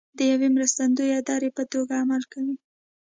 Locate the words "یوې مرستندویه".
0.31-1.19